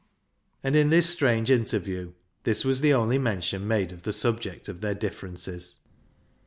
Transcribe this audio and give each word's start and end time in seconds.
And 0.63 0.75
in 0.75 0.89
this 0.89 1.07
strange 1.07 1.51
interview 1.51 2.13
this 2.43 2.65
was 2.65 2.81
the 2.81 2.91
only 2.91 3.19
mention 3.19 3.67
made 3.67 3.91
of 3.91 4.01
the 4.01 4.11
subject 4.11 4.67
of 4.67 4.81
their 4.81 4.95
differences. 4.95 5.77